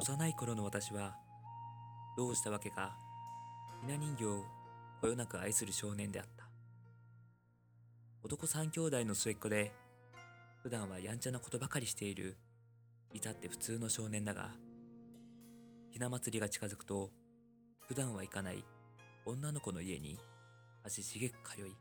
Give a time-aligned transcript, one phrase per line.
[0.00, 1.14] 幼い頃の私は
[2.16, 2.96] どうしたわけか
[3.82, 4.44] ひな人形を
[5.02, 6.46] こよなく愛する少年であった。
[8.22, 9.72] 男三兄弟の末っ子で
[10.62, 12.38] 普段はやんちゃなことばかりしている
[13.12, 14.52] 至って普通の少年だが
[15.90, 17.10] ひな祭りが近づくと
[17.86, 18.64] 普段は行かない
[19.26, 20.18] 女の子の家に
[20.82, 21.76] 足しげく通い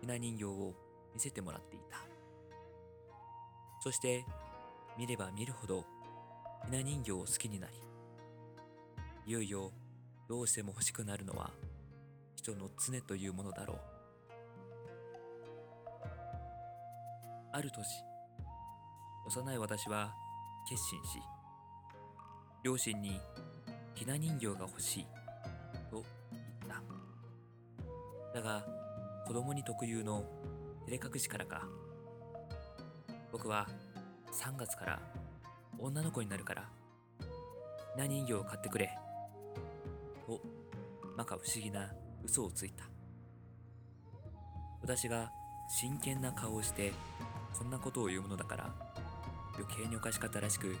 [0.00, 0.74] ひな人形を
[1.14, 1.98] 見せてもらっていた。
[3.80, 4.24] そして
[4.98, 5.84] 見れば見るほど
[6.66, 7.74] ひな人形を好きになり
[9.24, 9.70] いよいよ
[10.28, 11.50] どうしても欲しくなるのは
[12.34, 13.78] 人の常というものだろう。
[17.52, 17.86] ある年
[19.26, 20.12] 幼い私は
[20.68, 21.18] 決心し
[22.64, 23.20] 両親に
[23.94, 25.06] ひな人形が欲しい
[25.90, 26.44] と言っ
[28.34, 28.40] た。
[28.40, 28.64] だが
[29.26, 30.24] 子供に特有の
[30.84, 31.66] 照れ隠しからか
[33.32, 33.68] 僕は
[34.32, 35.25] 3月から
[35.78, 36.68] 女の子になるから。
[37.94, 38.96] ひな人形を買ってくれ。
[40.26, 40.40] と
[41.16, 41.92] 摩訶不思議な
[42.24, 42.84] 嘘をついた。
[44.82, 45.30] 私が
[45.68, 46.92] 真剣な顔をして
[47.58, 48.74] こんなことを言うものだから
[49.54, 50.76] 余計におかしかったらしく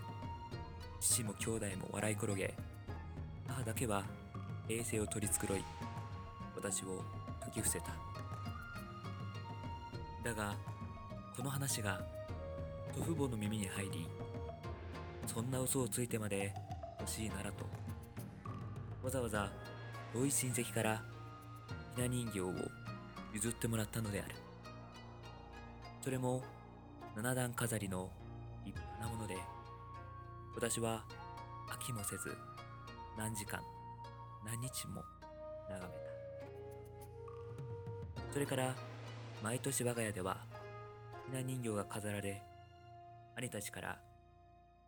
[1.00, 2.54] 父も兄弟も笑い転げ
[3.48, 4.04] 母だけは
[4.68, 5.64] 平静を取り繕い
[6.54, 7.02] 私を
[7.40, 7.86] 解き伏せた。
[10.24, 10.54] だが
[11.36, 12.00] この話が
[12.94, 14.06] 祖父母の耳に入り
[15.26, 16.54] そんな嘘をついてまで
[17.00, 17.66] 欲しいならと。
[19.02, 19.50] わざわざ
[20.12, 21.02] 遠い親戚から
[21.94, 22.52] ひな人形を
[23.34, 24.34] 譲ってもらったのである。
[26.00, 26.42] それも
[27.16, 28.10] 七段飾りの
[28.64, 29.36] 立派なもので
[30.54, 31.04] 私は
[31.68, 32.36] 飽きもせず
[33.18, 33.60] 何時間
[34.44, 35.02] 何日も
[35.68, 35.92] 眺めた。
[38.32, 38.74] それから
[39.42, 40.38] 毎年我が家では
[41.26, 42.42] ひな人形が飾られ
[43.36, 43.98] 兄たちから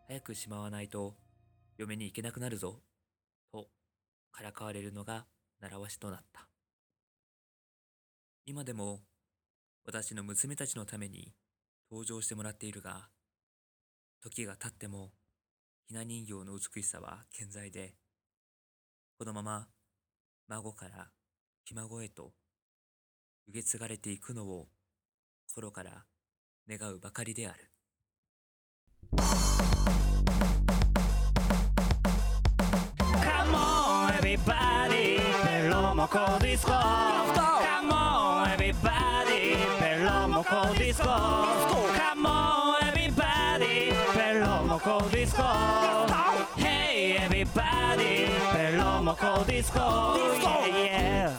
[0.08, 1.16] 早くしまわないと
[1.76, 2.80] 嫁に行けなくなるぞ
[3.52, 3.68] と
[4.32, 5.26] からかわれるのが
[5.60, 6.48] 習わしとなった。
[8.46, 9.00] 今でも
[9.84, 11.34] 私の娘たちのために
[11.90, 13.10] 登場してもらっているが
[14.22, 15.10] 時が経っても
[15.86, 17.92] ひな人形の美しさは健在で
[19.18, 19.68] このまま
[20.48, 21.08] 孫から
[21.66, 22.32] ひ孫へと
[23.48, 24.68] 受け継がれていくのを
[25.46, 26.06] 心から
[26.66, 27.70] 願うばかりである。
[34.38, 35.18] Everybody.
[35.44, 39.56] ペロモコディスコ Come on everybody.
[39.80, 43.92] ペロモコディスコ Come on everybody.
[44.14, 45.42] ペロモコディスコ
[46.56, 48.28] Hey everybody.
[48.52, 51.30] ペロモコディスコ Yeah.
[51.30, 51.32] yeah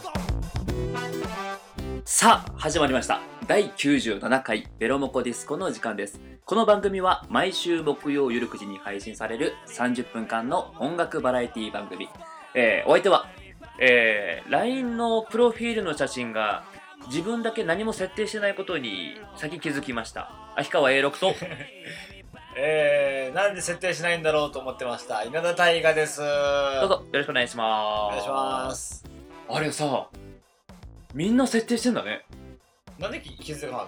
[2.05, 3.21] さあ、始まりました。
[3.47, 6.19] 第97回ベロモコディスコの時間です。
[6.45, 12.09] この番組は毎週木曜夜9時に配信される30分間の音楽バラエティ番組。
[12.55, 13.27] えー、お相手は、
[13.79, 16.63] えー、LINE のプロフィールの写真が
[17.07, 20.31] 自分だけ何も設定してないことに先気づきました。
[20.55, 21.33] 秋川 A6 と、
[22.55, 25.23] えー、なんで設定しないんだろうと思ってました。
[25.23, 26.19] 稲田大我です。
[26.19, 28.07] どうぞよろしくお願いします。
[28.07, 29.05] お願いします。
[29.49, 30.07] あれさ、
[31.13, 32.25] みんな設定してんだね。
[32.99, 33.87] なんで気気づかなかっ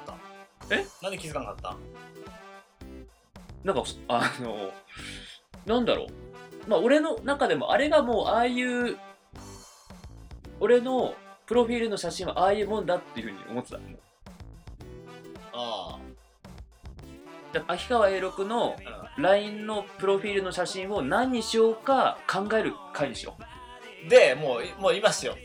[0.70, 0.76] た？
[0.76, 0.86] え？
[1.02, 1.76] なんで気づかなかった？
[3.64, 4.72] なんか、あの、
[5.66, 6.08] なんだろう。
[6.68, 8.98] まあ、俺の中でも、あれがもう、ああいう、
[10.60, 11.16] 俺の
[11.48, 13.80] プロフィールの写真はああいうもんだっていうふうに思ってた。
[15.54, 15.98] あ
[17.52, 23.36] じゃあ秋川 A6 のあ、LINE のプロフィールの写真を何にしようか考える回にしよ
[24.04, 24.08] うん。
[24.08, 25.36] で、もう、もう今しよ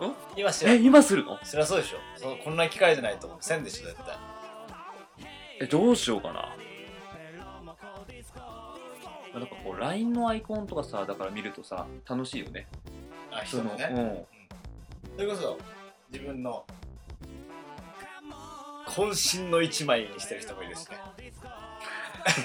[0.00, 0.06] う。
[0.06, 0.14] ん？
[0.36, 0.68] 今しう。
[0.68, 0.84] え、よう。
[0.84, 1.38] 今するの？
[1.42, 1.96] そりゃそうでしょ。
[2.16, 4.16] そうこんな機会じゃないとせんでしょ、絶対。
[5.60, 6.54] え、どうしようかな。
[9.76, 12.66] う、LINE のアイコンとかさ、だから見るとさ、楽しいよね。
[13.30, 13.88] あ、人のね。
[13.88, 14.26] ね。
[15.16, 15.58] それこそ、
[16.10, 16.64] 自分の、
[18.86, 20.96] 渾身の一枚にしてる人もいるしね。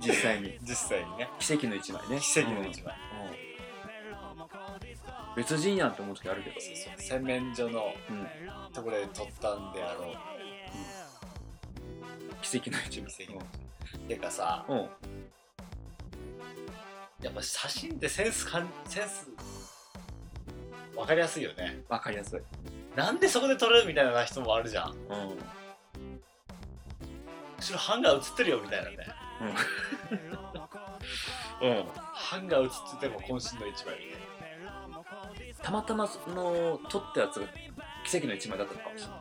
[0.00, 0.56] 実際に。
[0.62, 1.28] 実際にね。
[1.38, 2.20] 奇跡の一枚ね。
[2.20, 2.94] 奇跡の一枚。
[3.20, 3.28] うん。
[3.30, 3.36] うん
[5.36, 6.56] 別人やんって思う時あるけど。
[6.96, 8.26] 洗面所のうん。
[8.72, 10.14] ところで撮ったんであろう。
[12.40, 13.12] 奇跡の一枚。
[13.12, 13.42] 奇跡の
[14.06, 14.76] てかさ、うん。
[14.78, 14.88] うん。
[17.22, 19.28] やっぱ写真ってセンスかんセンス
[20.94, 22.40] わかりやすいよねわかりやすい。
[22.96, 24.96] なんでそこで撮るみたいな人もあるじゃんうん。
[27.58, 28.96] 後ろハンガー映ってるよみたいなね
[31.62, 31.84] うん。
[32.12, 32.70] ハンガー映っ
[33.00, 37.46] てても渾身の一枚みたいたまたまその撮ったやつが
[38.04, 39.20] 奇跡の一枚だったのかもしれない。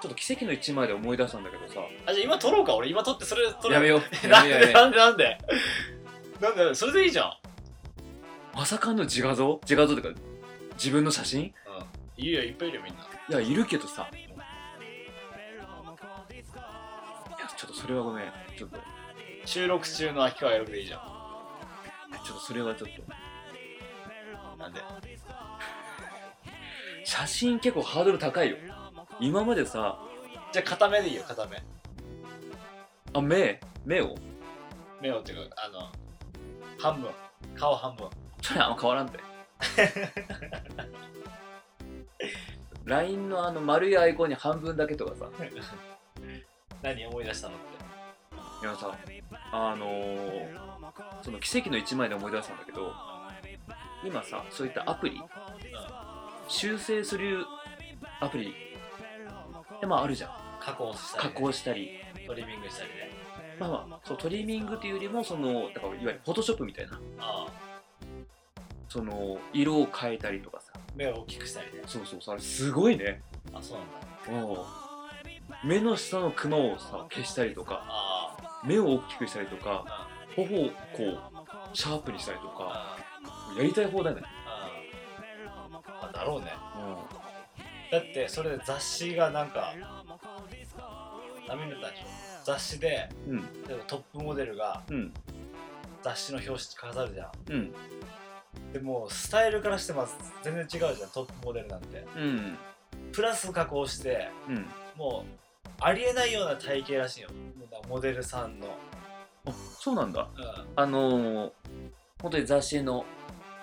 [0.00, 1.80] ちょっと奇跡の一枚で思い出したんだけどさ。
[2.06, 2.74] あじゃあ今撮ろうか。
[2.76, 4.00] 俺今撮ってそれ撮ろうやめよう。
[4.28, 5.38] なんでなんでなんで？
[6.40, 7.28] なんでそれでいいじゃん。
[7.28, 7.32] う
[8.54, 9.58] まさかの自画像？
[9.62, 10.10] 自画像ってか
[10.74, 11.52] 自分の写真？
[12.16, 13.00] いいるよいっぱいいるよみんな。
[13.28, 14.08] やいるけどさ。
[14.12, 14.16] い
[17.40, 18.32] やちょっとそれはごめん。
[18.56, 18.78] ちょっと。
[19.44, 21.00] 収録中の秋川やるでいいじゃん。
[22.24, 23.02] ちょっとそれはちょっと。
[24.62, 24.80] なんで？
[27.04, 28.56] 写真結構ハードル高いよ
[29.20, 29.98] 今までさ
[30.52, 31.62] じゃあ片目でいいよ片目
[33.12, 34.14] あ目目を？
[35.00, 35.90] 目をっていうかあの
[36.78, 37.10] 半分。
[37.54, 38.08] 顔半分。
[38.42, 39.18] それあんま変わらんて
[42.84, 45.28] LINE のあの丸いアイコンに半分だけとかさ。
[46.82, 47.78] 何思い出したのって。
[48.62, 48.96] いやさ
[49.52, 50.58] あのー、
[51.22, 52.92] その奇跡の一枚で思い出したんだけど
[54.04, 55.22] 今さそういったアプリ
[56.48, 57.46] 修正する
[58.20, 58.52] アプリ
[59.80, 60.30] でまああるじゃん。
[60.60, 61.90] 加工したり、加工したり。
[62.26, 63.10] トリミングしたりね。
[63.58, 67.00] まあまあそうトリミングっていうよりもそのだからいわゆるフォトショップみたいな。
[67.18, 67.52] ああ。
[68.88, 70.72] その色を変えたりとかさ。
[70.94, 71.82] 目を大きくしたりね。
[71.86, 73.22] そうそうそれすごいね。
[73.52, 74.54] あそうなんだ。
[75.64, 75.68] うん。
[75.68, 77.84] 目の下のクマをさ消したりとか。
[77.88, 79.84] あ目を大きくしたりとか。
[79.86, 82.54] あ頬をこうシャープにしたりとか。
[82.58, 82.96] あ
[83.56, 84.26] やりたい放題だね。
[84.46, 84.70] あ
[86.02, 86.12] あ。
[86.12, 86.52] だろうね。
[86.67, 86.67] う
[87.90, 89.74] だってそれで雑誌がなんか
[91.46, 92.04] ダメだったでしょ
[92.44, 93.42] 雑誌でんうん。
[93.66, 95.12] 例えばトップモデルがうん。
[96.02, 97.56] 雑誌の表紙飾るじゃうん。
[97.56, 97.72] ん
[98.72, 102.04] でもうスタイルからしてます全然違うじゃんトップモデルなんて。
[102.16, 102.58] うん
[103.12, 104.66] プラス加工してうん。
[104.96, 105.38] もう
[105.80, 107.28] ありえないような体型らしいよ。
[107.88, 108.76] モデルさんの、
[109.46, 110.28] あそうなんだ。
[110.36, 111.50] うん、あのー、
[112.20, 113.04] 本当に雑誌の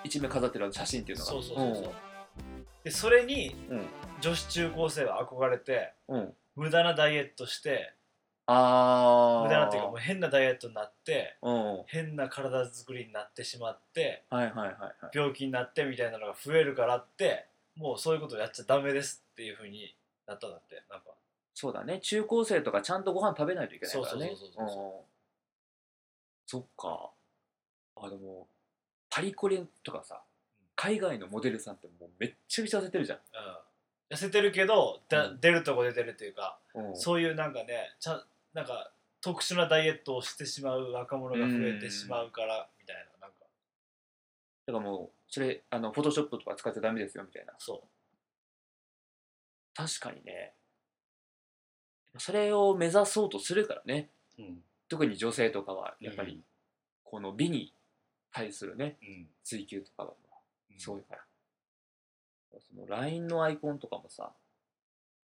[0.02, 1.30] 一面飾ってる写真っていうのが。
[1.32, 1.92] そうそうそうそう。
[2.84, 3.86] でそれにうん
[4.20, 6.20] 女子中高生は憧れてうん。
[6.20, 7.92] うん無駄なダイエットして
[8.46, 14.74] ああ無駄なっていうかもう変なダイエットになってうんはい変な体作りになってしまってはいはいはい
[15.12, 17.44] 病気になってみたいなのが増えるからって
[17.76, 19.94] もうそういうことやっちゃダメですっていうふうに
[20.26, 21.08] なったんだってなんか。
[21.54, 22.00] そうだね。
[22.00, 24.08] 中高生とかちゃんとご飯食べないといけないからね。
[24.10, 24.88] そうそうそうそうそうう。
[24.88, 25.04] ん。
[26.46, 27.10] そっか。
[27.96, 28.46] あでも
[29.10, 30.22] パリコレとかさ
[30.74, 33.22] 海外のモデルさんってもうめっちゃくちゃ痩せてるじゃん、うん
[34.10, 35.40] 痩せてるけど、だうん。
[35.40, 36.96] 出るとこ出てるっていうか、うん。
[36.96, 38.22] そういうなんかねちゃん
[38.54, 43.38] なんか特殊なダイエットをしてしまう若者が増えてしまうからみたいななんか。
[44.66, 47.54] だからもうそれあのフォトショップとか使っちゃダメですよみたいな。
[47.58, 47.88] そう。
[49.74, 50.52] 確かにね。
[52.18, 54.08] それを目指そうとするからね。
[54.38, 54.62] うん。
[54.88, 56.40] 特に女性とかはやっぱりうん。
[57.04, 57.72] この美に
[58.32, 59.26] 対するねうん。
[59.42, 60.14] 追求とかは
[60.70, 60.78] うん。
[60.78, 61.25] すごいから、
[62.60, 64.32] その LINE のアイコンとかもさ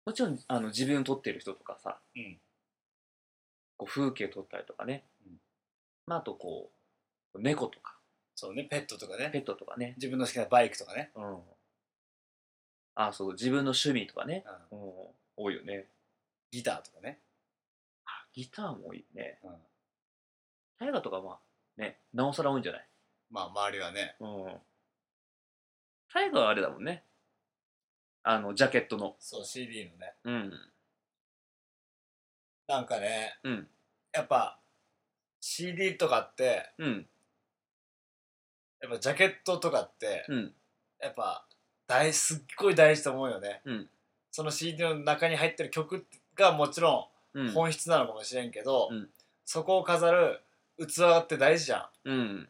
[0.05, 2.39] もちろんあの自分撮ってる人とかさうん。
[3.77, 5.33] こう風景撮ったりとかね、うん。
[6.05, 6.71] まあ、あとこ
[7.33, 7.97] う猫とか。
[8.35, 9.29] そうねペットとかね。
[9.31, 11.37] ペットとかね、自分の好きなバイクとかね、うん、
[12.95, 14.79] あそう自分の趣味とかね、うん。
[14.79, 14.93] うん、
[15.37, 15.87] 多いよね。
[16.51, 17.19] ギターとかね、
[18.05, 19.39] あギターも多いね。
[19.43, 19.51] うん、
[20.79, 21.39] 大河とかまあ
[21.77, 22.87] ねなおさら多いんじゃない？
[23.29, 24.15] まあ周りはね。
[24.19, 24.61] うん。
[26.13, 27.03] 大河はあれだもんね
[28.23, 29.15] あのジャケットの。
[29.19, 30.13] そう CD のね。
[30.23, 30.51] うん。
[32.67, 33.67] なんかねうん。
[34.13, 34.59] やっぱ
[35.39, 37.07] CD とかってうん。
[38.81, 40.53] やっぱジャケットとかって、うん。
[41.01, 41.45] やっぱ
[41.87, 43.89] 大すっごい大事と思うよね、うん。
[44.31, 46.05] その CD の中に入ってる曲
[46.35, 47.47] がもちろうん。
[47.47, 49.09] ん本質なのかもしれんけど、うん。
[49.45, 50.41] そこを飾る
[50.79, 52.09] 器って大事じゃん。
[52.09, 52.49] うん。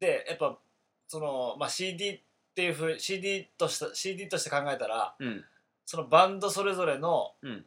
[0.00, 0.58] でやっぱ
[1.06, 5.44] その、まあ、CD っていうふう CD とした CD として考えたらうん。
[5.86, 7.66] そのバンドそれぞれのうん。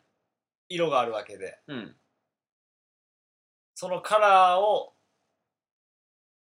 [0.70, 1.60] 色があるわけで。
[1.68, 1.96] うん。
[3.74, 4.94] そのカラーを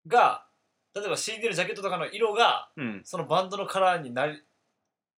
[0.08, 0.46] が
[0.94, 3.01] 例えば CD のジャケットとかの色がうん。
[3.06, 4.44] そのバンドのカラーになり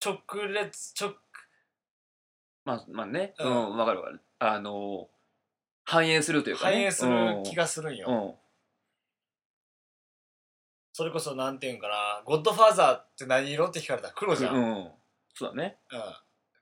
[0.03, 1.15] 直列直
[2.65, 3.33] まあまあね。
[3.39, 4.21] ううんんわ、かるわかる。
[4.39, 5.09] あの
[5.85, 8.46] 反映するというか、ね、反映する気がするんよ、うん
[10.97, 14.71] それこそなんていうんかな「ゴッドファーザーって何色?」って聞かれたら黒じゃん、ううん。
[14.85, 14.91] ん、
[15.35, 15.77] そうだね。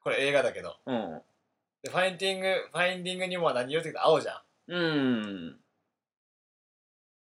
[0.04, 0.78] これ映画だけど。
[0.86, 1.22] うん。
[1.82, 4.44] でファインディングファインディングにも何色って言ったら青じゃん。
[4.74, 4.78] う
[5.56, 5.62] ん。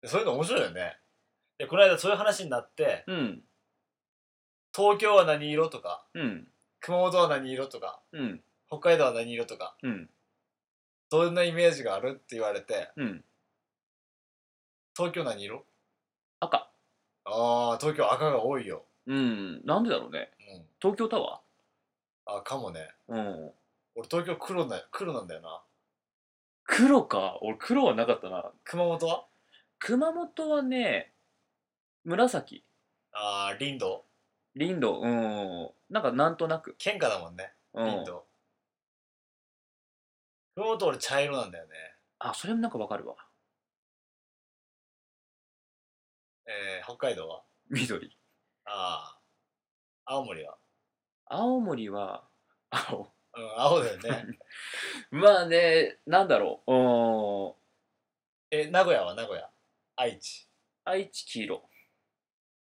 [0.01, 0.97] でそういうの面白いよね。
[1.59, 3.45] でこの間そういう話になってうん。
[4.73, 6.53] 東京は何色とかうん。
[6.79, 8.45] 熊本は何色とかうん。
[8.69, 10.09] 北海道は何色とかうん。
[11.11, 13.25] どんなイメージがあるって言われてうん。
[14.97, 15.67] 東京何色？
[16.39, 16.72] 赤
[17.25, 20.31] ああ東京赤が多いよ、うんなんでだろうね。
[20.55, 21.41] うん、東京タワ
[22.27, 22.89] あかもね。
[23.09, 23.53] ーうん。
[23.95, 25.63] 俺東京黒な黒なんだよな。
[26.65, 27.39] 黒か？
[27.43, 28.51] 俺黒はなかったな。
[28.65, 29.27] 熊本は？
[29.79, 31.13] 熊本はね
[32.05, 32.65] 紫。
[33.13, 34.05] ああ林道
[34.57, 35.71] 林道うん。
[35.91, 36.75] なんかなんとなく。
[36.79, 37.87] 県下だもんねうん。
[37.87, 38.25] 林道
[40.55, 41.73] 熊本俺茶色なんだよね。
[42.19, 43.17] あそれもなんかわかるわ
[46.55, 47.43] えー、北海道は？
[47.71, 48.15] 緑。
[48.67, 49.19] あ
[50.07, 50.59] あ青森は？
[51.27, 52.25] 青森は
[52.71, 53.11] 青。
[53.35, 54.27] うん青だよね。
[55.11, 56.73] まあねなんだろう。
[56.73, 56.77] う
[57.49, 57.55] ん。
[58.51, 59.15] え名古屋は？
[59.15, 59.51] 名古屋。
[59.97, 60.47] 愛知。
[60.85, 61.71] 愛知黄色。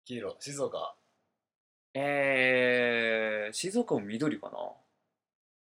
[0.05, 0.37] 黄色。
[0.39, 0.95] 静岡は？
[1.95, 4.57] えー、静岡も緑かな。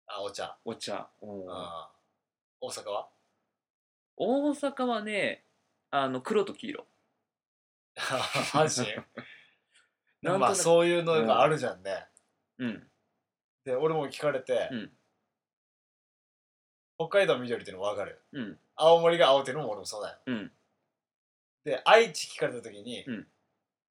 [0.07, 0.57] あお茶。
[0.63, 1.51] お茶、うん。
[1.51, 2.67] あー。
[2.67, 3.09] 大阪は？
[4.17, 5.43] 大阪はね
[5.89, 6.85] あの黒と黄色
[7.97, 9.05] 阪神
[10.21, 12.07] なんまあそういうのがあるじゃんね、
[12.59, 12.91] うん。
[13.65, 14.97] で俺も聞かれて、うん。
[16.97, 18.21] 北海道緑っていうの分かる？
[18.33, 18.59] うん。
[18.75, 20.19] 青森が青っていうのも俺もそうだよ。
[20.27, 20.51] うん。
[21.63, 23.27] で愛知聞かれた時に、うん。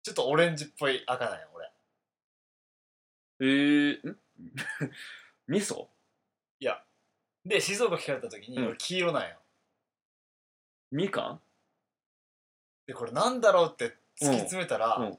[0.03, 1.73] ちょっとオレンジっぽい赤なんよ俺。
[3.41, 4.21] えー、ん？
[5.49, 5.89] 味噌？
[6.61, 6.85] いや。
[7.45, 8.67] で静岡聞かれた時にうん。
[8.69, 9.37] 俺黄色なんよ、
[10.93, 11.43] みかん？
[12.87, 15.07] でこれなんだろうって突き詰めたら、うん。
[15.07, 15.19] うん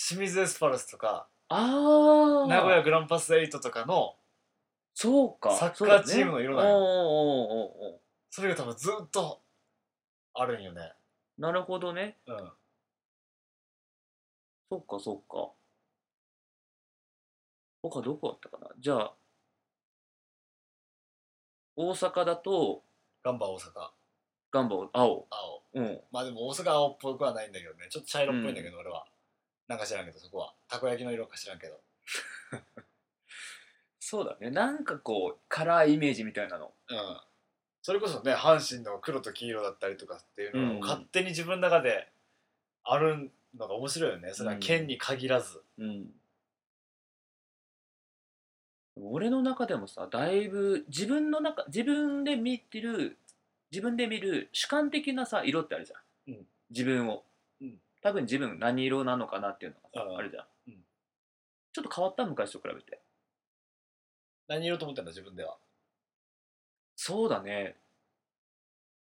[0.00, 4.14] 清水エスパルスとかああ名古屋グランパスエイトとかの
[4.94, 5.56] そうか。
[5.56, 6.78] サッカーチームの色だよ。
[6.78, 8.00] そね。
[8.30, 9.42] それが多分ずっと
[10.34, 10.92] あるんよね。
[11.36, 12.16] なるほどね。
[12.28, 12.52] うん。
[14.70, 15.50] そっかそっか。
[17.82, 18.70] 他どこあったかな？
[18.78, 19.12] じゃあ
[21.74, 22.84] 大阪だと
[23.24, 23.90] ガンバ大阪
[24.50, 25.26] ガンバ青。
[25.30, 25.62] 青。
[25.74, 26.00] うん。
[26.10, 27.86] まあでも大阪青っぽくはないんだけどね。
[27.90, 29.06] ちょっと茶色っぽいんだけど、俺は。
[29.68, 30.54] なんか知らんけどそこは。
[30.68, 31.80] たこ焼きの色か知らんけど。
[34.00, 34.50] そうだね。
[34.50, 36.72] なんかこうカラーイメージみたいなの。
[36.88, 37.20] うん。
[37.82, 42.10] それこそね阪神の黒と黄色だったりとかっていうのうんが勝手に自分の中で
[42.84, 44.32] あるのが面白いよね。
[44.32, 46.10] それは県に限らず、うん。
[48.96, 53.18] 俺の中でもさだいぶ自分の中自分で見てる
[53.70, 55.96] 自分で見る主観的なさ色ってあるじゃ
[56.30, 56.46] ん、うん。
[56.70, 57.24] 自分を、
[57.60, 57.78] うん。
[58.02, 60.74] 多分自分何色なのかなっていうのがさうんあるじゃん、うん。
[61.72, 63.00] ちょっと変わった昔と比べて。
[64.48, 65.56] 何色と思ってんだ自分では？
[66.96, 67.76] そうだね。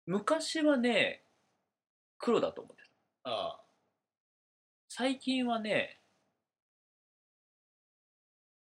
[0.06, 1.22] 昔はね
[2.18, 2.82] 黒だと思って
[3.24, 3.30] た。
[3.30, 3.60] ああ。
[4.88, 5.98] 最近はね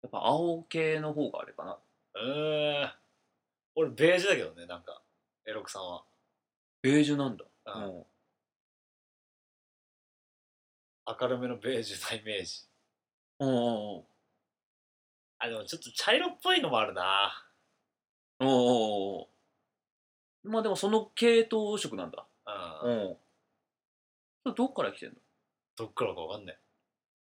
[0.02, 1.78] やっぱ青系の方があれかな。
[2.14, 2.90] うーん。
[3.74, 5.02] 俺ベージュだけどねなんか
[5.46, 6.04] エロクさんは。
[6.82, 7.44] ベージュなんだ。
[7.66, 7.84] うん。
[7.84, 8.00] う。
[8.00, 8.04] ん
[11.20, 12.62] 明るめのベージュなイメージ。
[13.40, 14.04] うんうんうん。
[15.38, 17.32] あでもちょっと茶色っぽいのもあるな。
[18.38, 18.52] おうお
[19.16, 19.28] うお
[20.44, 22.26] うまあでもその系統色なんだ。
[22.84, 23.16] うん、ん。
[24.44, 25.16] それどっから来てん
[25.76, 26.58] どっからかわかんない。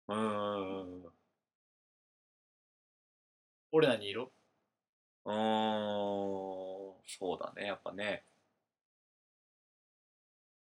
[0.08, 1.04] のうーん。
[1.04, 1.12] う
[3.72, 4.32] 俺何色？
[5.26, 6.65] ーん。
[7.06, 8.24] そうだね、やっぱね。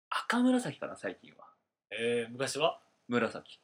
[0.10, 1.48] 赤紫かな、最近は。
[1.92, 2.80] えー、昔は？
[3.08, 3.60] 紫。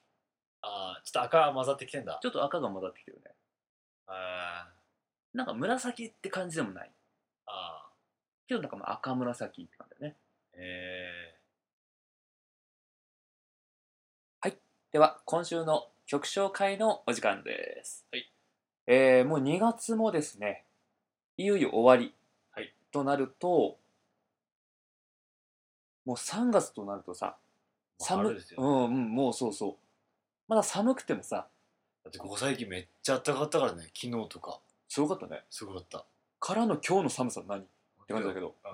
[0.61, 3.31] ああちょっと赤混ざってきてんだちょっと赤が混ざってきてるね。
[4.07, 4.69] あ
[5.33, 6.91] なんか紫って感じでもない。
[7.47, 7.89] あ
[8.47, 10.15] けどなんかまあ赤紫って感じだね。
[10.53, 11.13] え
[14.93, 18.05] では、今週の曲紹介のお時間です。
[18.11, 18.31] はい。
[18.85, 20.65] えー、もう2月もですね、
[21.35, 22.13] いよいよ終わり。
[22.99, 23.03] はい。
[23.03, 23.77] となると、
[26.05, 29.75] もう3月となるとさ、ー、寒春ですよ、うんうん、もうそうそう。
[30.47, 31.47] まだ寒くてもさ、
[32.03, 34.59] だってここ最近めっちゃ暖かかったからね昨日とか
[34.89, 35.43] すごかったね。
[35.49, 36.05] すごかった
[36.39, 37.61] からの今日の寒さ何？
[37.61, 37.63] っ
[38.07, 38.55] て感じだけど。
[38.63, 38.71] うん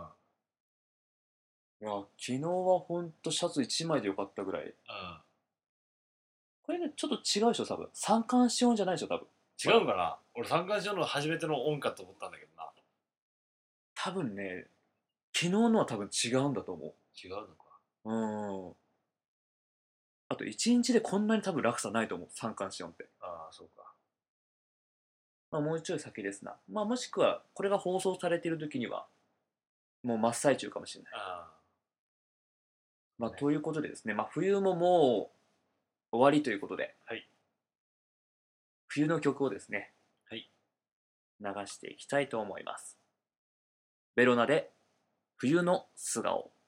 [1.81, 4.63] いや、昨日はほんとシャツ1枚でよかったぐらい。
[4.63, 4.73] うん
[6.63, 7.89] これね、ちょっと違うでしょ、多分。
[7.93, 9.27] 三寒四温じゃないでしょ、多分。
[9.63, 10.17] 違うんかな？
[10.35, 12.68] 俺三冠症の初めての音かと思ったんだけどな
[14.01, 14.67] 多分ね、
[15.33, 17.47] 昨日のは多分違うんだと思違うのか
[18.05, 18.13] う。
[18.13, 18.73] うん。
[20.29, 23.09] あと、1日でこんなに多分落差ないと思う、三寒四温って。
[23.19, 23.91] ああそうか
[25.51, 26.55] まあ、もうちょい先ですな。
[26.71, 29.05] まあ、もしくは、これが放送されている時には、
[30.03, 31.13] もう真っ最中かもしれない。
[31.15, 31.49] あ
[33.17, 35.31] まあ、ねということでですね、まあ、冬もも
[36.13, 37.27] う終わりということで、はい
[38.87, 39.91] 冬の曲をですね、
[40.29, 40.49] はい
[41.41, 42.98] 流していきたいと思います。
[44.15, 44.71] ベロナで
[45.37, 46.51] 冬の素顔。「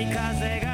[0.00, 0.69] い風が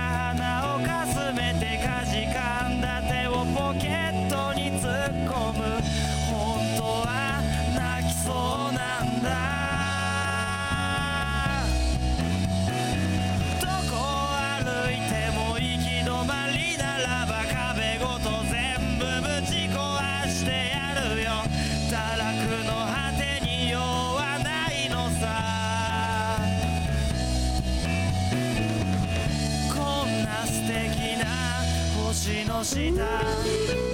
[32.76, 33.85] 星の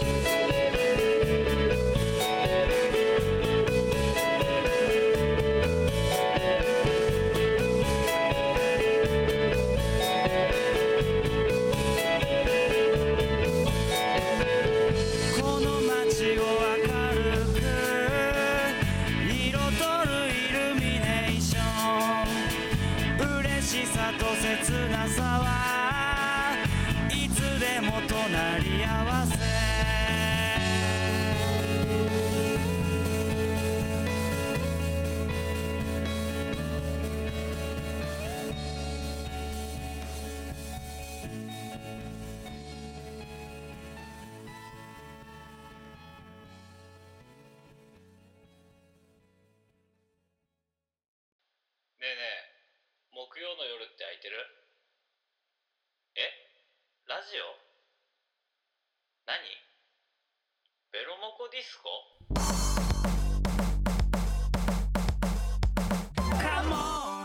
[61.53, 61.91] ディスコ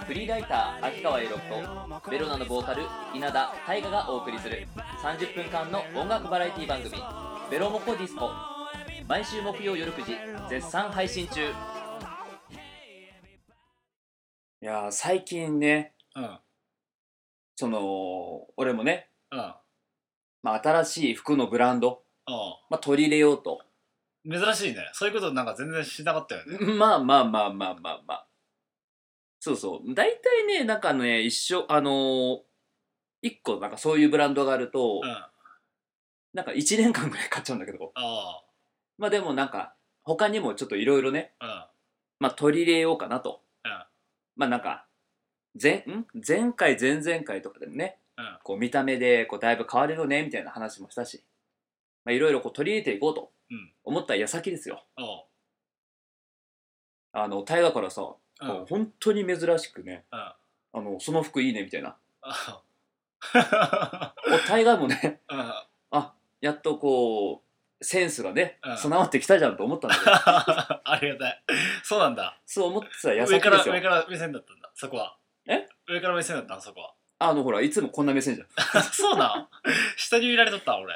[0.05, 1.39] フリーライター秋川栄六
[2.03, 4.67] とベロナのボーカル稲田大我がお送りする
[5.01, 6.97] 30分間の音楽バラエティ番組
[7.49, 8.29] 「ベロモコディスコ」
[9.07, 11.49] 毎週木曜夜9時絶賛配信中。
[14.61, 16.39] いやー最近ねうん。
[17.55, 19.55] その俺もね、うん。
[20.43, 22.31] まあ、新しい服のブランド、う
[22.69, 23.67] まあ、取り入れようとん
[24.29, 24.89] 珍しいね。
[24.93, 26.57] そういうことなんか全然しなかったよね。
[26.59, 28.27] まあまあまあまあまあまあ。
[29.39, 29.93] そうそう。
[29.93, 32.39] 大体ね、なんかね、一緒、あのー
[33.23, 35.09] 一個なんかそういうブランドがあると、うん。
[35.09, 35.31] あ
[36.33, 38.43] なんか一年間ぐらい買っちゃうんだけど、あ
[38.97, 41.47] まあでもなんか、他にもちょっといろいろね、うん。
[42.19, 43.41] まあ取り入れようかなと。
[43.65, 43.71] うん。
[44.35, 44.85] まあなんか、
[45.61, 46.05] 前、ん？
[46.25, 48.39] 前回、前々回とかでもね、うん。
[48.43, 51.23] こう見た目でこうだいぶ変わるよね、みたいな話もしたし、
[52.05, 53.21] まあいろいろこう取り入れていこうと。
[53.21, 53.27] うん
[53.83, 54.83] 思った矢先ですよ。
[57.13, 58.65] あの、大河からさ、うん。
[58.65, 60.19] 本当に珍しくね、うん。
[60.19, 60.35] あ
[60.73, 61.97] の、その服いいね、みたいな。
[64.47, 65.53] タイガーもね うん。
[65.91, 67.43] あやっとこ
[67.79, 68.77] うセンスがねうん。
[68.77, 70.11] 備わってきたじゃんと思ったんだけど。
[70.91, 71.43] ありがたい。
[71.83, 72.39] そうなんだ。
[72.45, 73.71] そう思ってた矢上先ですよ。
[73.71, 75.17] から上から目線だったんだそこは。
[75.47, 75.67] え？
[75.87, 76.93] 上から目線だったのそこは。
[77.19, 78.45] あのほらいつもこんな目線じゃ
[78.93, 79.49] そうなん？
[79.95, 80.93] 下に見られとった俺。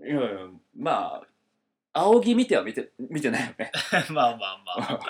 [0.00, 1.26] んいやいやまあ
[1.94, 3.70] 青木見ては見て見てないよね。
[4.10, 5.00] まあまあまあ。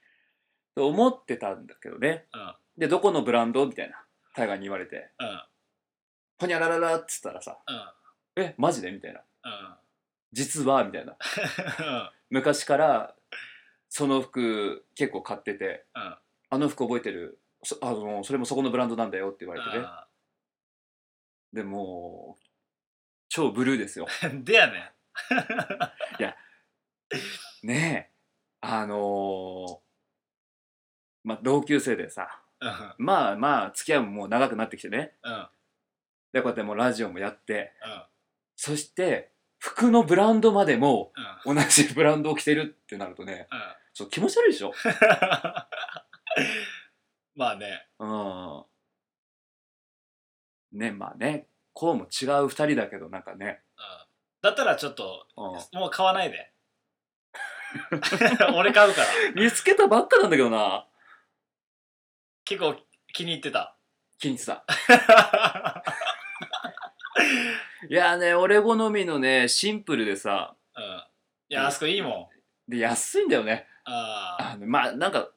[0.76, 2.26] と思ってたんだけどね。
[2.32, 2.54] うん。
[2.76, 5.10] でどこのブランドみたいなタイガーに言われて。
[5.18, 5.42] うん。
[6.38, 7.58] ほにゃらららっつったらさ
[8.36, 8.42] うん。
[8.44, 9.20] えマジでみたいな。
[9.44, 9.76] うん。
[10.32, 11.16] 実はみたいな。
[11.80, 12.10] うん。
[12.28, 13.16] 昔から
[13.88, 16.18] その服結構買っててうん。
[16.50, 17.40] あの服覚えてる？
[17.62, 19.86] そあのそれもそこのブランドなんだよって言われてね。
[21.54, 22.44] でもう
[23.30, 24.06] 超ブルーですよ。
[24.24, 24.44] うん
[26.18, 26.36] でや
[27.62, 28.14] ねねえ
[28.60, 29.78] あのー
[31.24, 32.94] まあ同級生でさうん。
[32.98, 35.14] まあまあ付き合いももう長くなってきてね。
[35.22, 35.32] うん。
[35.32, 35.46] うん
[36.32, 37.72] でこうやってもうラジオもやって。
[38.54, 41.12] そして服のブランドまでも
[41.46, 41.56] うん。
[41.56, 43.58] 同じブランドを着てるってなるとねうん。
[43.94, 44.72] ちょっと気持ち悪いでしょ？
[47.34, 47.88] まあね。
[47.98, 48.64] うん。
[50.72, 54.07] ねまあねこうも違う二人だけどなんかね、うん
[54.42, 56.52] だったらちょっとうん、もう買わないで。
[58.54, 59.08] 俺買うから。
[59.34, 60.86] 見つけたばっかなんだけどな。
[62.44, 62.76] 結構
[63.12, 63.76] 気に入ってた。
[64.18, 64.64] 気に入ってた。
[67.88, 70.56] いやね俺好みのねシンプルでさ。
[70.76, 70.82] うん。
[71.50, 72.30] いやあそこいいも
[72.66, 72.70] ん。
[72.70, 73.66] で安いんだよね。
[73.84, 75.30] ああのまあなんか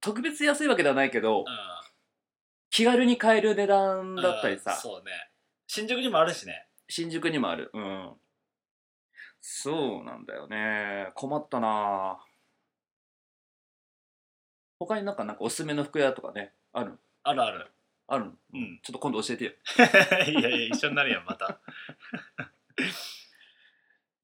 [0.00, 1.82] 特別安いわけではないけどあ
[2.70, 4.72] 気軽に買える値段だったりさ。
[4.72, 5.30] うんそうね。
[5.66, 6.66] 新宿にもあるしね。
[6.88, 7.70] 新宿にもある。
[7.74, 8.12] うん
[9.40, 11.10] そうなんだよね。
[11.14, 12.18] 困ったな。
[14.78, 16.98] 他になんかなんかおすすめの服屋とかねある？
[17.24, 17.66] あるある。
[18.06, 18.32] あるの？
[18.54, 18.80] うん。
[18.82, 19.52] ちょっと今度教えてよ。
[20.28, 21.60] いやいや一緒になるやんまた。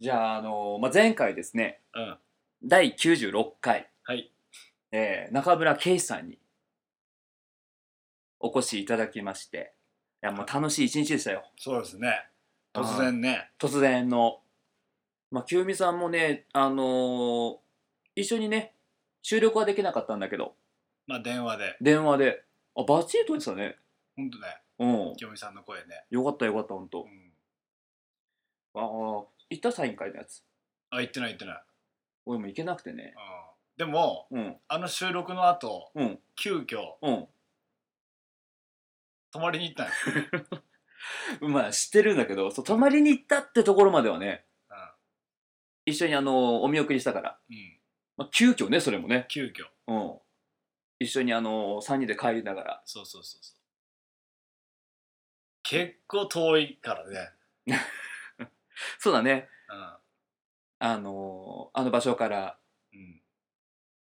[0.01, 2.19] じゃあ、あのまあ、前回ですねうん。
[2.63, 4.31] 第96回、はい。
[4.93, 6.39] えー中村圭さんに
[8.39, 9.73] お越しいただきまして
[10.23, 11.45] いやもう楽しい一日でしたよ。
[11.57, 12.29] そうですね。
[12.73, 13.51] 突然ね。
[13.59, 14.41] 突然の
[15.35, 17.57] まあ清美さんもねあのー
[18.15, 18.73] 一緒にね
[19.23, 20.55] 収録はできなかったんだけど。
[21.09, 21.77] まあ電話で。
[21.81, 22.45] 電話で。
[22.77, 23.77] あバッチリ撮ってたね。
[24.17, 24.47] ほんとね
[24.79, 25.17] うん。
[25.17, 26.05] 清美さんの声ね。
[26.11, 27.33] よかったよかったほんとうん。
[28.81, 30.45] ああ行ったサイン会のやつ。
[30.91, 31.63] あ言ってない言ってない。
[32.27, 33.15] 俺も行けなくてね。
[33.17, 33.87] うん。
[33.89, 34.57] でもうん。
[34.69, 36.19] あの収録の後うん。
[36.37, 37.27] 急遽うん。
[39.33, 44.45] 泊まりに行ったんよ まあ知ってるんだけどそう泊まりに行ったってところまではね
[45.87, 47.57] 一緒にあのお見送りしたから、うん。
[47.57, 47.79] うん
[48.17, 49.67] まあ、急遽ねそれもね、急遽。
[49.89, 50.19] うん、
[51.01, 52.83] 一緒にあの3人で帰りながら。
[52.85, 53.59] そうそうそうそう。
[55.63, 57.33] 結構遠いからね。
[58.99, 59.49] そうだね。
[59.69, 59.97] うん。
[60.79, 62.59] あのあの場所から
[62.93, 63.21] うん。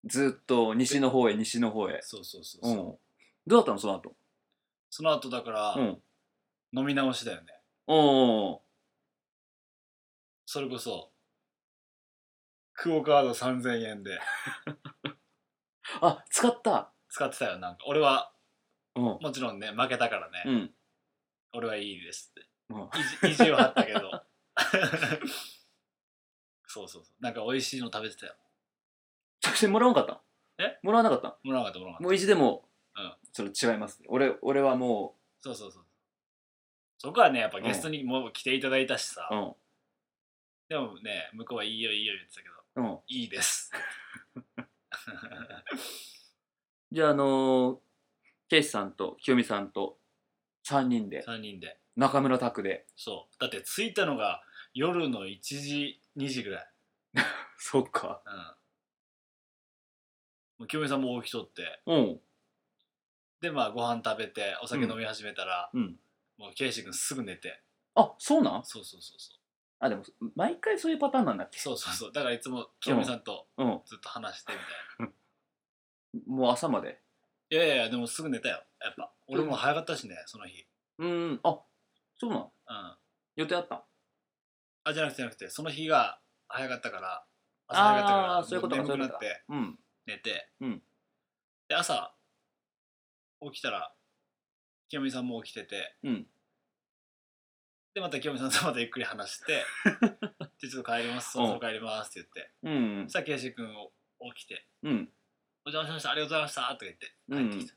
[0.05, 1.99] ずっと西の方へ西の方へ。
[2.01, 2.99] そうそうそうそう、うん。
[3.45, 4.15] どうだったのその後？
[4.89, 6.01] その後だから、うん。
[6.71, 7.53] 飲み直しだよね。
[7.85, 8.59] おー
[10.45, 11.11] それこそ
[12.81, 14.19] クオカード3000円で。
[16.01, 16.93] あ使った。
[17.09, 17.83] 使ってたよなんか。
[17.87, 18.31] 俺は
[18.95, 19.03] うん。
[19.03, 20.73] もちろんね負けたからね、うん。
[21.53, 22.47] 俺はいいですって。
[22.69, 22.89] うん。
[23.27, 23.99] 意地意地を張ったけど。
[26.67, 27.13] そうそうそう。
[27.19, 28.35] なんか美味しいの食べてたよ。
[29.41, 30.15] そしてもらわなかっ
[30.57, 30.79] たえ？
[30.81, 33.15] もらわなかったもらわなかったもらわなかっもう意地でも、うん。
[33.33, 35.85] それ違います俺俺はもたそうそうそう
[36.97, 39.55] そこはねやっぱゲストにも来ていただいたしさ、ううん。
[40.67, 42.99] でもね向こうはいいよいいよ言ってたけどうん。
[43.07, 43.71] いいです。
[46.91, 47.79] じゃああのー、
[48.49, 49.99] ケイシさんと清美さんと
[50.65, 51.23] 3人で。
[51.23, 51.79] 3人で。
[51.95, 52.87] 中村拓で。
[52.95, 53.35] そう。
[53.39, 54.41] だって着いたのが
[54.73, 56.71] 夜の1時2時ぐらい。
[57.57, 58.21] そっか。
[58.25, 58.33] うん。
[60.59, 61.81] もう清美さんも起きとって。
[61.85, 62.21] うん。
[63.41, 65.99] でまあご飯食べてお酒飲み始めたら、うん。
[66.37, 67.61] もうケイシ君すぐ寝て。
[67.95, 68.65] あそうなん？
[68.65, 69.38] そうそうそうそう
[69.81, 70.03] あでも
[70.35, 71.57] 毎回そういうパターンなんだっけ？
[71.59, 72.11] そうそうそう。
[72.11, 73.81] だからいつも清美さんとうん。
[73.85, 75.13] ずっと話してみたいな、
[76.35, 77.01] もう朝まで？
[77.49, 78.63] いやいやいやでもすぐ寝たよ。
[78.81, 79.11] やっぱ。
[79.27, 80.65] 俺も早かったしねその日。
[80.97, 81.39] うーん。
[81.43, 81.59] あ
[82.17, 82.51] そうなんうん。
[82.67, 82.99] あ
[83.35, 83.85] 予定あった？
[84.93, 87.25] じゃなくてじゃなくてその日が早かったから
[87.67, 90.83] 朝早かったからあーそういうことかも眠くなってうん寝て、うん。
[91.67, 92.13] で朝
[93.41, 93.93] 起きたら
[94.87, 96.27] 清美さんも起きててうん
[97.93, 99.63] でまた清美さんとまたゆっくり話して
[100.61, 101.31] でちょっと帰ります。
[101.31, 102.51] そろそろ帰りますって言って。
[102.63, 103.91] うんそしたら圭司君を
[104.33, 105.09] 起きてうん
[105.65, 106.11] 「お邪魔しました。
[106.11, 107.75] ありがとうございました」とか言って帰ってきた、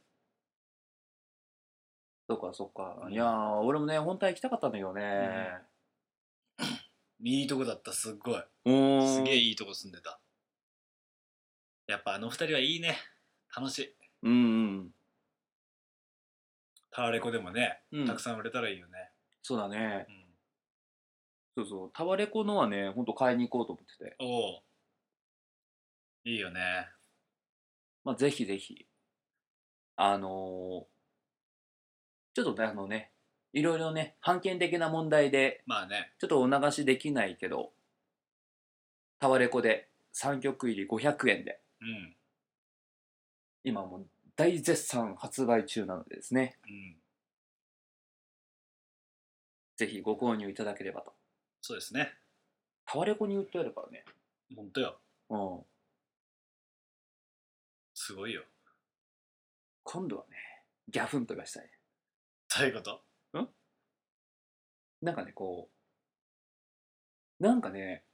[2.28, 3.02] そっかそっか。
[3.06, 3.12] うん。
[3.12, 5.58] いやー俺もね本当は行きたかったんだけどね。
[7.24, 8.42] いいとこだったすっごい。
[9.06, 10.20] すげえいいとこ住んでた。
[11.86, 12.98] やっぱあの二人はいいね。
[13.54, 13.96] 楽しい。
[14.22, 14.36] うんう
[14.82, 14.94] ん。
[16.90, 18.06] タワレコでもね、うん。
[18.06, 19.11] たくさん売れたらいいよね、
[19.42, 20.06] そうだね。
[21.56, 21.90] うん、そうそう。
[21.92, 24.16] タワレコのはねほんと買いに行こうと思ってて。
[24.20, 24.62] おお
[26.24, 26.60] いいよね。
[28.04, 28.86] まあぜひぜひ。
[29.96, 30.92] あのー
[32.34, 33.12] ちょっとねあのね
[33.52, 36.12] いろいろね判権的な問題でまあね。
[36.18, 37.72] ちょっとお流しできないけど
[39.20, 41.60] タワレコで3曲入り500円で。
[41.80, 42.16] うん。
[43.64, 46.58] 今もう大絶賛発売中なのでですね。
[46.64, 47.01] うん
[49.82, 51.12] ぜひご購入いただければと。
[51.60, 52.12] そうですね。
[52.86, 54.04] タワレコに売ってあるからね。
[54.54, 55.00] ほんとよ。
[55.28, 55.60] うん。
[57.92, 58.44] すごいよ。
[59.82, 60.36] 今度はね
[60.88, 61.70] ギャフンと言わしたい。
[62.56, 63.02] どういうこと？
[65.02, 65.68] なんかねこ
[67.40, 68.04] うなんかね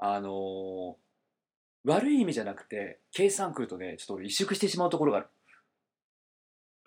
[0.00, 0.94] あのー
[1.84, 5.28] 悪い意味じゃなくて計算来るとねちょっと俺萎縮してしまうところがある。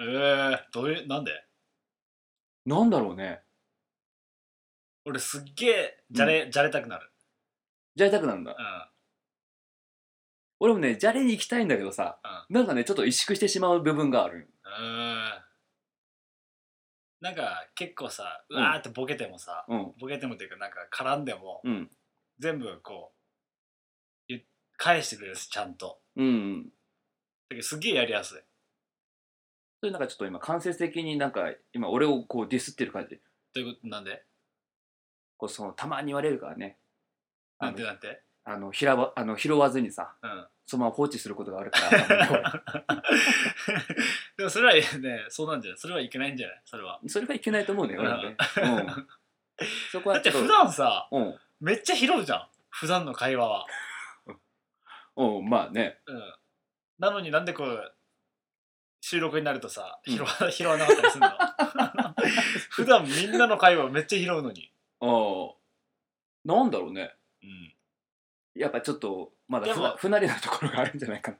[0.01, 1.46] えー、どういうなんで？
[2.67, 3.39] なんだろうね。
[5.05, 7.09] 俺すっげえじゃれ、じゃれたくなる。
[7.95, 8.51] じゃれたくなるんだ。
[8.51, 8.57] うん。
[10.59, 14.49] 俺もねじゃれに行きたいんだけどさ、なんかねちょっと萎縮してしまう部分がある。
[14.65, 15.31] うん。
[17.21, 19.93] なんか結構さううんわーってボケてもさ、うん。
[19.97, 21.89] ボケてもっていうかなんか絡んでも、うん。
[22.37, 24.41] 全部こうゆ
[24.75, 26.01] 返してくれるしちゃんと。
[26.17, 26.63] うんうん。
[26.65, 26.69] だ
[27.51, 28.37] けどすっげえやりやすい
[29.79, 33.09] それなんかちょっと今間接的になんか今俺をこうディスってる感じ。
[33.11, 33.19] で
[33.53, 33.87] ということ？
[33.87, 34.23] なんで？
[35.37, 36.77] こうそのたまに言われるからね。
[37.59, 38.21] あなんのでなんて？
[38.43, 40.47] あの拾わあの拾わずにさうん。
[40.65, 42.63] そのまま放置することがあるから。
[44.37, 45.77] でもそれはねそうなんじゃない？
[45.77, 46.61] それはいけないんじゃない？
[46.65, 46.99] それは。
[47.07, 49.07] それはいけないと思うね俺はね、うん、
[49.91, 51.35] そこはちょっとだって普段さうん。
[51.61, 52.47] めっちゃ拾うじゃん。
[52.69, 53.65] 普段の会話は。
[55.17, 55.99] うんまあね。
[56.05, 56.33] うん。
[56.99, 57.93] なのになんでこう
[59.09, 60.13] 収録になるとさうん。
[60.15, 61.29] 拾わ, 拾わなかったりするの？
[62.71, 64.73] 普段みんなの会話めっちゃ拾うのに。
[64.99, 65.55] ああ。
[66.43, 67.15] なんだろうね。
[67.41, 67.73] うん。
[68.55, 71.37] やっぱちょっとまだでも不慣れなところがあるんじゃないかな。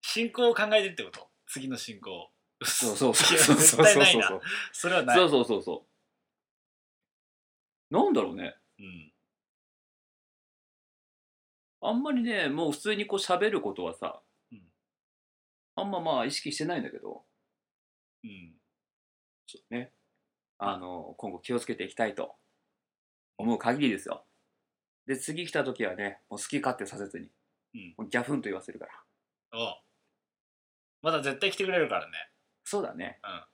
[0.00, 1.28] 進行を考えてってこと？
[1.46, 2.32] 次の進行
[2.64, 4.28] そうそうそういやそうそう絶対ないな。
[4.28, 5.16] そうそうそれはない。
[5.16, 5.86] そうそうそうそ
[7.90, 7.94] う。
[7.94, 8.56] なんだろうね。
[8.78, 9.12] うん。
[11.82, 14.31] あんまりねもう普通にこう喋ることはさ、うん
[15.74, 17.24] あんままあ意識してないんだけど。
[18.24, 18.52] うん。
[19.46, 19.92] そうね。
[20.58, 22.36] あの今後気をつけていきたいと
[23.36, 24.24] 思う限りですよ。
[25.06, 27.28] で次来た時はねもう好き勝手させずに、
[27.98, 28.08] うん。
[28.08, 28.92] ギャフンと言わせるから。
[29.54, 29.76] おう。
[31.02, 32.12] まだ絶対来てくれるからね。
[32.64, 33.30] そうだね、うん。
[33.30, 33.46] ま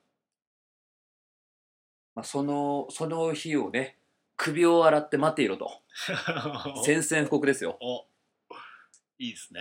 [2.16, 3.96] あ、そのその日をね
[4.36, 5.82] 首を洗って待っていろと。
[6.84, 7.78] 宣戦布告ですよ。
[7.80, 8.06] お
[9.18, 9.60] いいですね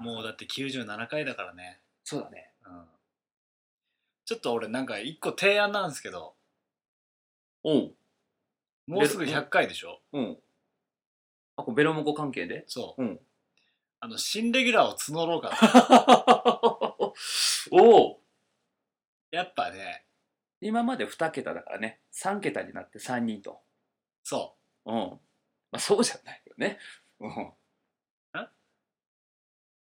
[0.00, 2.52] もうだって97回だからね、そうだね。
[2.66, 2.84] うん、
[4.24, 6.34] ちょっと俺なんか一個提案なんですけど。
[7.64, 7.72] う。
[7.72, 7.92] ん
[8.86, 10.00] もうすぐ100回でしょ？
[10.12, 10.38] うん。
[11.56, 12.64] あこれベロモコ関係で？
[12.68, 13.20] そう、うん。
[14.00, 15.56] あの新レギュラーを募ろうかな。
[17.72, 18.20] おお
[19.32, 20.04] やっぱね。
[20.60, 22.00] 今まで2桁だからね。
[22.12, 23.60] 3桁になって3人と。
[24.22, 24.94] そうん。
[24.94, 25.18] ま
[25.72, 26.78] あそうじゃないよね。
[27.20, 27.52] うん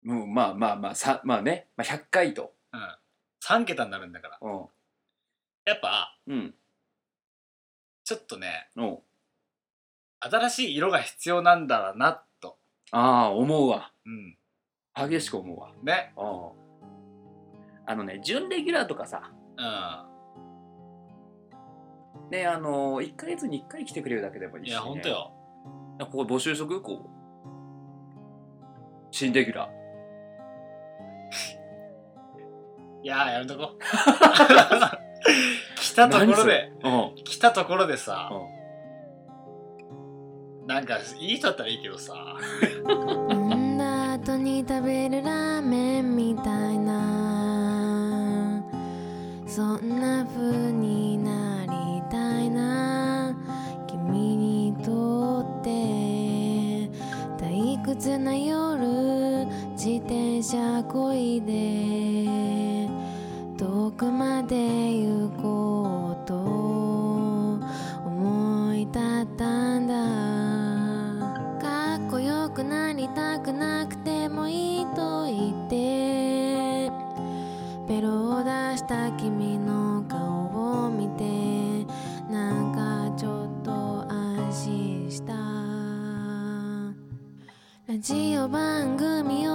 [0.05, 2.55] うんまあまあまあさまあね、まあ、100回と。
[2.73, 2.97] う、うん、
[3.45, 4.39] 3桁になるんだから。
[4.41, 4.67] うん。
[5.67, 6.55] やっぱうん。
[8.05, 8.83] ちょっとねう。
[8.83, 8.99] ん
[10.21, 12.59] 新しい色が必要なんだろうなと、
[12.91, 13.91] ああ思うわ。
[14.05, 14.37] うん、
[15.09, 15.73] 激しく思うわ。
[15.83, 16.13] ね。
[16.17, 16.21] う。
[16.21, 16.51] ん
[17.87, 19.33] あのね準レギュラーとかさ。
[22.31, 25.33] ねあの1ヶ月に1回来てくれるだけでもいうんいし、ね、いやほんとよ。
[26.01, 26.81] ここ募集しとく？
[26.81, 27.11] こう。
[29.11, 29.80] 新レギュラー
[33.03, 33.73] いやーやめとこ
[35.77, 36.73] 来たところで。
[36.83, 37.15] うん。
[37.25, 38.35] 来たところでさう
[40.67, 42.37] なんかいい人だったらいいけどさ。
[43.29, 48.63] 飲んだ後に食べるラーメンみたいな。
[49.47, 53.35] そんな風になりたいな。
[53.89, 55.71] 君にとって
[57.43, 61.51] 退屈な夜自転車こいで。
[61.53, 62.10] 遠
[64.01, 66.35] くまで行こうと
[68.09, 69.95] 思い立ったんだ。
[71.61, 76.91] かっこよくなりたくなくてもいいと言って
[77.87, 81.85] ベロを出した君の顔を見て
[82.33, 83.71] なんかちょっと
[84.11, 85.35] 安心した。
[87.87, 89.50] ラジオ番組を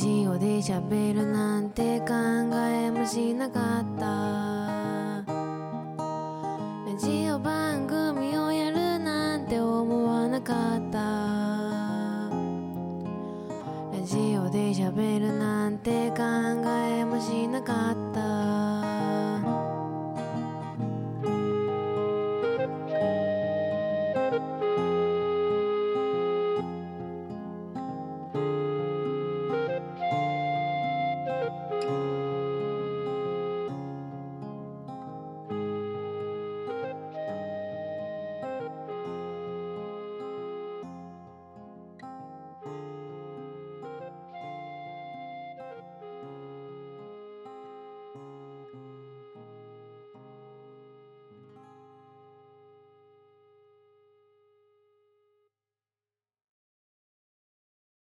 [0.00, 2.06] ジオで喋るなんて考
[2.54, 4.06] えもしなかった。
[6.86, 10.98] ラジオ番組をやるなんて思わなかった。
[13.92, 15.59] ラジオで喋るなんて